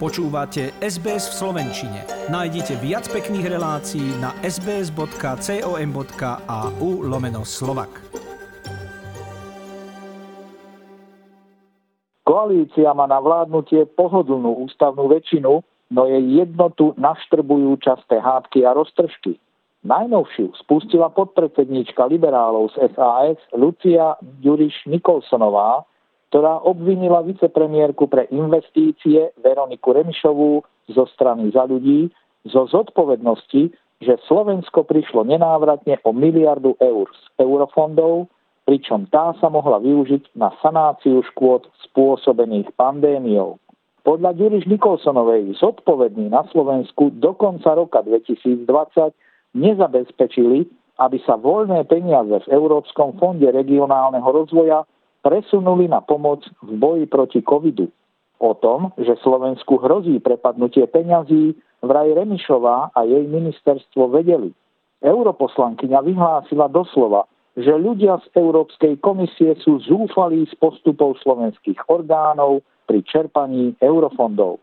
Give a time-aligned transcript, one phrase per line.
[0.00, 2.08] Počúvate SBS v Slovenčine.
[2.32, 5.04] Nájdite viac pekných relácií na sbs.com.au
[7.04, 8.00] lomeno slovak.
[12.24, 15.60] Koalícia má na vládnutie pohodlnú ústavnú väčšinu,
[15.92, 19.36] no jej jednotu naštrbujú časté hádky a roztržky.
[19.84, 25.84] Najnovšiu spustila podpredsedníčka liberálov z SAS Lucia Ďuriš Nikolsonová,
[26.30, 32.06] ktorá obvinila vicepremiérku pre investície Veroniku Remišovú zo strany za ľudí
[32.48, 38.32] zo zodpovednosti, že Slovensko prišlo nenávratne o miliardu eur z eurofondov,
[38.64, 43.60] pričom tá sa mohla využiť na sanáciu škôd spôsobených pandémiou.
[44.00, 48.64] Podľa Ďuriš Nikolsonovej zodpovední na Slovensku do konca roka 2020
[49.52, 50.64] nezabezpečili,
[50.96, 54.88] aby sa voľné peniaze v Európskom fonde regionálneho rozvoja
[55.20, 57.88] presunuli na pomoc v boji proti covidu.
[58.40, 61.52] O tom, že Slovensku hrozí prepadnutie peňazí,
[61.84, 64.52] vraj Remišová a jej ministerstvo vedeli.
[65.04, 73.04] Europoslankyňa vyhlásila doslova, že ľudia z Európskej komisie sú zúfalí z postupov slovenských orgánov pri
[73.04, 74.60] čerpaní eurofondov.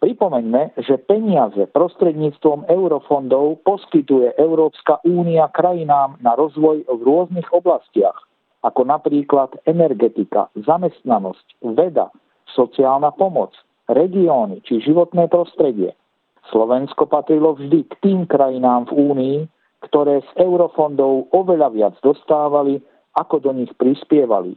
[0.00, 8.29] Pripomeňme, že peniaze prostredníctvom eurofondov poskytuje Európska únia krajinám na rozvoj v rôznych oblastiach
[8.60, 12.12] ako napríklad energetika, zamestnanosť, veda,
[12.52, 13.56] sociálna pomoc,
[13.88, 15.96] regióny či životné prostredie.
[16.50, 19.38] Slovensko patrilo vždy k tým krajinám v Únii,
[19.86, 22.82] ktoré z eurofondov oveľa viac dostávali,
[23.16, 24.54] ako do nich prispievali.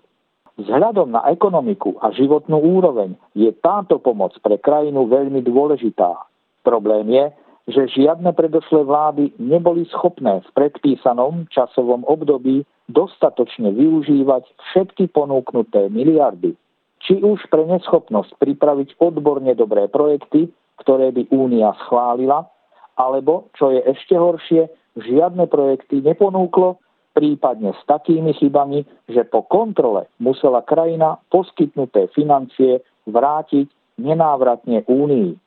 [0.54, 6.14] Vzhľadom na ekonomiku a životnú úroveň je táto pomoc pre krajinu veľmi dôležitá.
[6.62, 7.26] Problém je,
[7.74, 16.56] že žiadne predošlé vlády neboli schopné v predpísanom časovom období dostatočne využívať všetky ponúknuté miliardy.
[17.04, 20.48] Či už pre neschopnosť pripraviť odborne dobré projekty,
[20.80, 22.48] ktoré by Únia schválila,
[22.96, 24.68] alebo, čo je ešte horšie,
[25.00, 26.80] žiadne projekty neponúklo,
[27.14, 33.70] prípadne s takými chybami, že po kontrole musela krajina poskytnuté financie vrátiť
[34.02, 35.38] nenávratne Únii.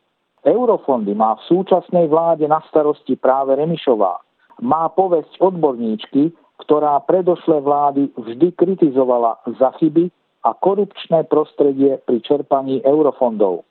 [0.46, 4.22] Eurofondy má v súčasnej vláde na starosti práve Remišová.
[4.62, 6.30] Má povesť odborníčky,
[6.62, 10.08] ktorá predošlé vlády vždy kritizovala za chyby
[10.46, 13.66] a korupčné prostredie pri čerpaní eurofondov.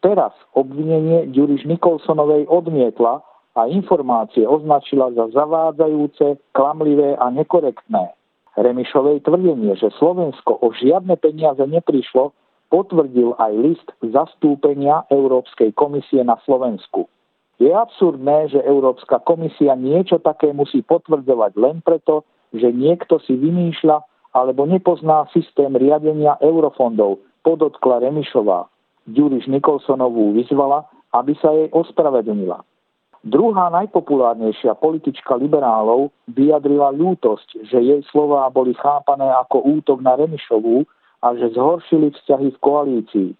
[0.00, 3.26] Teraz obvinenie Ďuriš Nikolsonovej odmietla
[3.56, 8.12] a informácie označila za zavádzajúce, klamlivé a nekorektné.
[8.56, 12.32] Remišovej tvrdenie, že Slovensko o žiadne peniaze neprišlo,
[12.72, 17.08] potvrdil aj list zastúpenia Európskej komisie na Slovensku.
[17.56, 24.04] Je absurdné, že Európska komisia niečo také musí potvrdzovať len preto, že niekto si vymýšľa
[24.36, 28.68] alebo nepozná systém riadenia eurofondov, podotkla Remišová.
[29.08, 30.84] Ďuriš Nikolsonovú vyzvala,
[31.16, 32.60] aby sa jej ospravedlnila.
[33.26, 40.84] Druhá najpopulárnejšia politička liberálov vyjadrila ľútosť, že jej slová boli chápané ako útok na Remišovú
[41.24, 43.30] a že zhoršili vzťahy v koalícii.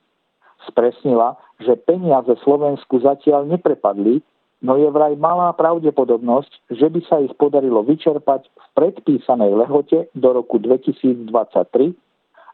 [0.66, 4.21] Spresnila, že peniaze Slovensku zatiaľ neprepadli,
[4.60, 10.28] no je vraj malá pravdepodobnosť, že by sa ich podarilo vyčerpať v predpísanej lehote do
[10.34, 11.31] roku 2023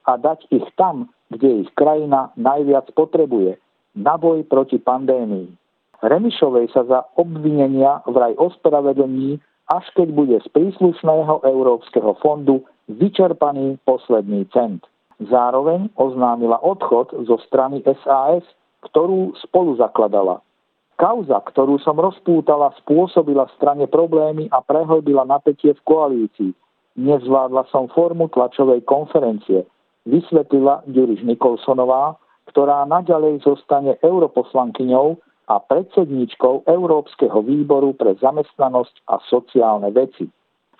[0.06, 3.56] a dať ich tam, kde ich krajina najviac potrebuje,
[3.96, 5.48] na boj proti pandémii.
[6.02, 9.38] Remišovej sa za obvinenia vraj ospravedlní,
[9.70, 14.82] až keď bude z príslušného Európskeho fondu vyčerpaný posledný cent.
[15.28, 18.42] Zároveň oznámila odchod zo strany SAS,
[18.88, 20.42] ktorú spolu zakladala.
[20.98, 26.52] Kauza, ktorú som rozpútala, spôsobila strane problémy a prehlbila napätie v koalícii.
[26.94, 29.64] Nezvládla som formu tlačovej konferencie,
[30.04, 32.20] vysvetlila Ďuriš Nikolsonová,
[32.52, 35.16] ktorá naďalej zostane europoslankyňou
[35.48, 40.28] a predsedníčkou Európskeho výboru pre zamestnanosť a sociálne veci.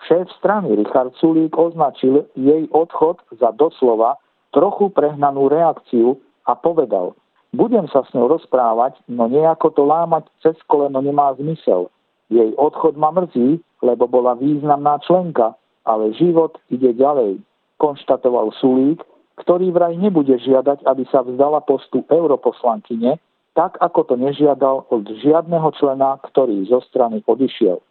[0.03, 4.19] Šéf strany Richard Sulík označil jej odchod za doslova
[4.53, 7.17] trochu prehnanú reakciu a povedal,
[7.51, 11.89] budem sa s ňou rozprávať, no nejako to lámať cez koleno nemá zmysel.
[12.29, 17.43] Jej odchod ma mrzí, lebo bola významná členka, ale život ide ďalej,
[17.77, 19.03] konštatoval Sulík,
[19.43, 23.19] ktorý vraj nebude žiadať, aby sa vzdala postu europoslankyne,
[23.53, 27.81] tak ako to nežiadal od žiadneho člena, ktorý zo strany odišiel.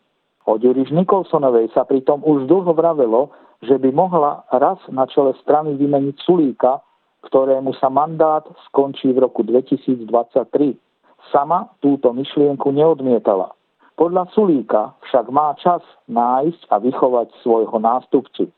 [0.43, 3.31] O Ďuriš Nikolsonovej sa pritom už dlho vravelo,
[3.63, 6.83] že by mohla raz na čele strany vymeniť Sulíka,
[7.23, 10.11] ktorému sa mandát skončí v roku 2023.
[11.31, 13.55] Sama túto myšlienku neodmietala.
[13.95, 18.51] Podľa Sulíka však má čas nájsť a vychovať svojho nástupcu.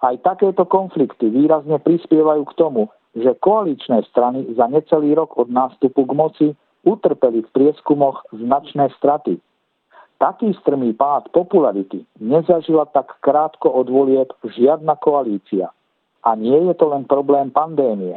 [0.00, 6.04] Aj takéto konflikty výrazne prispievajú k tomu, že koaličné strany za necelý rok od nástupu
[6.08, 6.46] k moci
[6.84, 9.40] utrpeli v prieskumoch značné straty.
[10.16, 15.68] Taký strmý pád popularity nezažila tak krátko od volieb žiadna koalícia.
[16.24, 18.16] A nie je to len problém pandémie.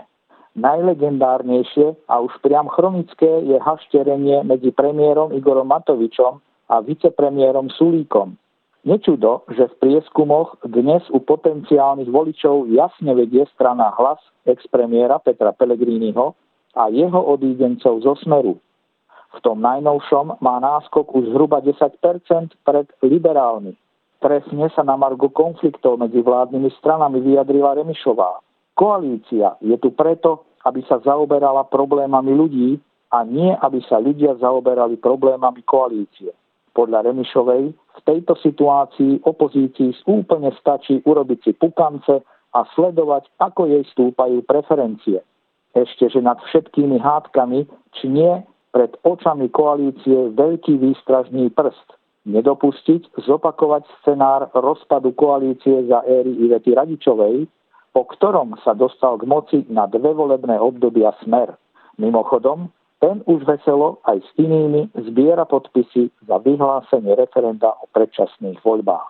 [0.56, 6.40] Najlegendárnejšie a už priam chronické je hašterenie medzi premiérom Igorom Matovičom
[6.72, 8.40] a vicepremiérom Sulíkom.
[8.88, 16.32] Nečudo, že v prieskumoch dnes u potenciálnych voličov jasne vedie strana hlas ex-premiéra Petra Pellegriniho
[16.80, 18.56] a jeho odídencov zo Smeru.
[19.30, 22.02] V tom najnovšom má náskok už zhruba 10%
[22.66, 23.78] pred liberálmi.
[24.20, 28.44] Presne sa na margo konfliktov medzi vládnymi stranami vyjadrila Remišová.
[28.76, 32.70] Koalícia je tu preto, aby sa zaoberala problémami ľudí
[33.16, 36.36] a nie aby sa ľudia zaoberali problémami koalície.
[36.76, 42.22] Podľa Remišovej v tejto situácii opozícii úplne stačí urobiť si pukance
[42.56, 45.22] a sledovať, ako jej stúpajú preferencie.
[45.74, 51.98] Ešte, že nad všetkými hádkami, či nie, pred očami koalície veľký výstražný prst.
[52.30, 57.50] Nedopustiť zopakovať scenár rozpadu koalície za éry Ivety Radičovej,
[57.90, 61.58] po ktorom sa dostal k moci na dve volebné obdobia smer.
[61.98, 62.70] Mimochodom,
[63.00, 69.10] ten už veselo aj s inými zbiera podpisy za vyhlásenie referenda o predčasných voľbách.